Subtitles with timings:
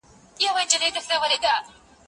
[0.37, 0.65] ته ولي
[1.05, 1.53] شګه پاکوې،